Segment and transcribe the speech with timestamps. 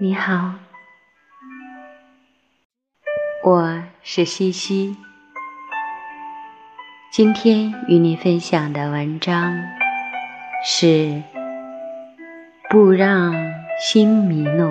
[0.00, 0.54] 你好，
[3.42, 4.96] 我是西西。
[7.10, 9.58] 今天与你分享的文章
[10.64, 10.86] 是
[12.70, 13.34] 《不让
[13.80, 14.66] 心迷路》。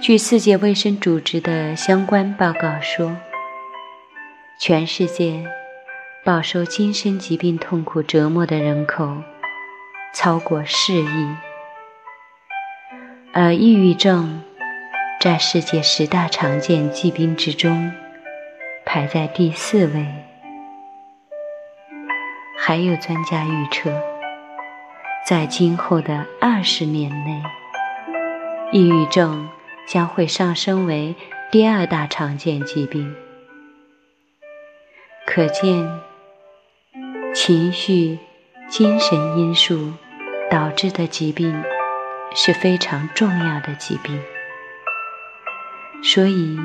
[0.00, 3.16] 据世界卫生组织的相关报告说，
[4.58, 5.46] 全世界
[6.24, 9.22] 饱受精神疾病痛苦折磨的人口。
[10.14, 11.36] 超过四亿，
[13.32, 14.42] 而抑郁症
[15.20, 17.92] 在世界十大常见疾病之中
[18.86, 20.06] 排在第四位。
[22.56, 23.90] 还有专家预测，
[25.26, 27.42] 在今后的二十年内，
[28.70, 29.48] 抑郁症
[29.84, 31.16] 将会上升为
[31.50, 33.12] 第二大常见疾病。
[35.26, 36.00] 可见，
[37.34, 38.18] 情绪、
[38.68, 39.92] 精神因素。
[40.54, 41.64] 导致的疾病
[42.32, 44.22] 是非常重要的疾病，
[46.00, 46.56] 所以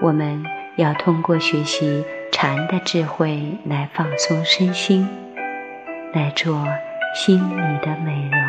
[0.00, 0.42] 我们
[0.76, 5.06] 要通过学习禅的智慧来放松身心，
[6.14, 6.66] 来做
[7.14, 8.40] 心理的美容。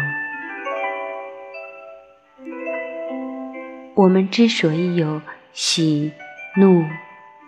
[3.95, 6.13] 我们之所以有喜、
[6.55, 6.85] 怒、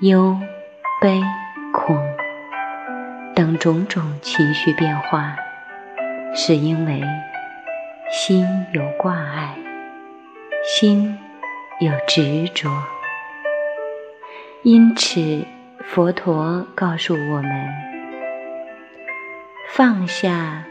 [0.02, 0.38] 忧、
[1.00, 1.22] 悲、
[1.72, 1.98] 恐
[3.34, 5.38] 等种种情绪变化。
[6.34, 7.02] 是因为
[8.10, 9.54] 心有挂碍，
[10.64, 11.18] 心
[11.80, 12.70] 有执着，
[14.64, 15.46] 因此
[15.84, 17.70] 佛陀告诉我们：
[19.76, 20.64] 放下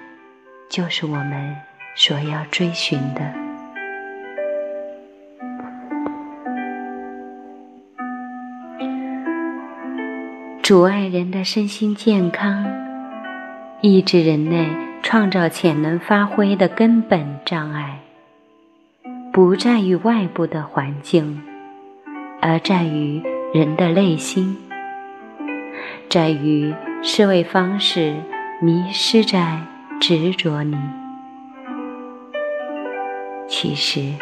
[0.68, 1.56] 就是我们
[1.94, 3.20] 所要追寻的。
[10.62, 12.64] 阻碍人的身心健康，
[13.82, 14.89] 抑制人类。
[15.10, 17.98] 创造潜能发挥的根本障碍，
[19.32, 21.42] 不在于外部的环境，
[22.40, 23.20] 而在于
[23.52, 24.56] 人的内心，
[26.08, 26.72] 在于
[27.02, 28.14] 思维方式
[28.62, 29.58] 迷失在
[30.00, 30.76] 执着里。
[33.48, 34.14] 其实，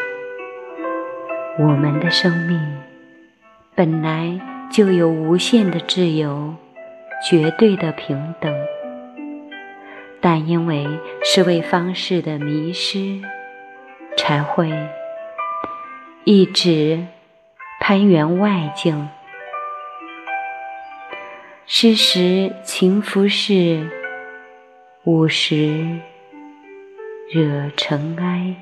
[1.58, 2.58] 我们的生命
[3.74, 4.40] 本来
[4.70, 6.54] 就有无限的自由，
[7.28, 8.50] 绝对的平等。
[10.20, 10.86] 但因为
[11.22, 13.20] 思维方式的迷失，
[14.16, 14.72] 才会
[16.24, 17.06] 一直
[17.80, 19.08] 攀援外境。
[21.66, 23.88] 失时情浮事，
[25.04, 26.00] 午时
[27.30, 28.56] 惹尘埃。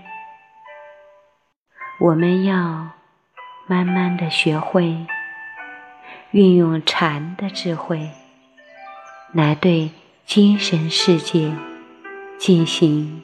[1.99, 2.91] 我们要
[3.67, 5.07] 慢慢的学会
[6.33, 8.11] 运用禅的智慧
[9.33, 9.91] 来对。
[10.27, 11.57] 精神世界
[12.37, 13.23] 进行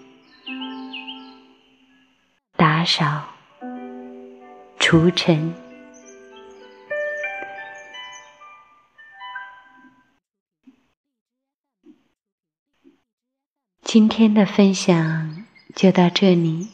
[2.56, 3.24] 打扫
[4.78, 5.52] 除尘。
[13.82, 16.68] 今天的分享就到这里。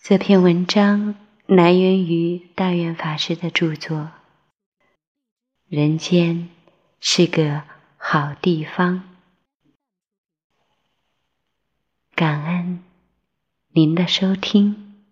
[0.00, 3.98] 这篇文章来源于大愿法师的著作
[5.66, 6.48] 《人间
[7.00, 7.64] 是个
[7.98, 9.02] 好地方》。
[12.14, 12.84] 感恩
[13.70, 15.02] 您的收听，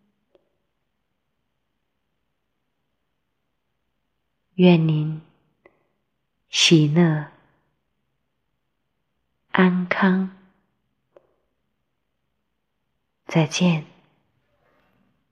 [4.55, 5.21] 愿您
[6.49, 7.33] 喜乐
[9.51, 10.31] 安康，
[13.27, 13.92] 再见。